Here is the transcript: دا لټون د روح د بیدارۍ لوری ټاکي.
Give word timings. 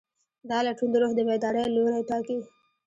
دا 0.49 0.57
لټون 0.67 0.89
د 0.91 0.95
روح 1.01 1.11
د 1.15 1.19
بیدارۍ 1.27 1.63
لوری 1.75 2.01
ټاکي. 2.09 2.37